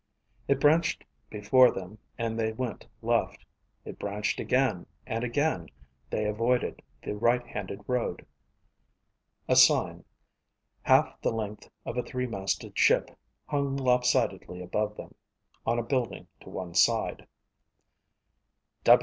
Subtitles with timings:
[0.47, 3.45] It branched before them and they went left.
[3.85, 5.67] It branched again and again
[6.09, 8.25] they avoided the right handed road.
[9.47, 10.03] A sign,
[10.81, 13.11] half the length of a three masted ship,
[13.45, 15.13] hung lopsidedly above them
[15.67, 17.27] on a building to one side.